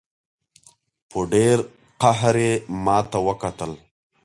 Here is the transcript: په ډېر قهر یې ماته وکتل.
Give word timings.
په 1.09 1.19
ډېر 1.33 1.57
قهر 2.01 2.35
یې 2.45 2.53
ماته 2.85 3.19
وکتل. 3.27 3.71